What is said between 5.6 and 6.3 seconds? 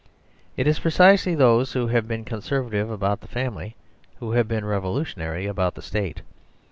the state.